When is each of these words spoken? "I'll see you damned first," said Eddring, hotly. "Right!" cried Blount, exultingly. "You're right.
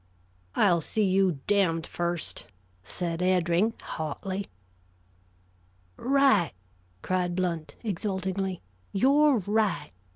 "I'll 0.55 0.81
see 0.81 1.03
you 1.03 1.41
damned 1.45 1.85
first," 1.85 2.47
said 2.83 3.19
Eddring, 3.21 3.73
hotly. 3.83 4.47
"Right!" 5.95 6.53
cried 7.03 7.35
Blount, 7.35 7.75
exultingly. 7.83 8.63
"You're 8.91 9.37
right. 9.45 9.93